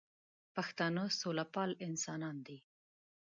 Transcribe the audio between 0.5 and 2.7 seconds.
پښتانه سوله پال انسانان دي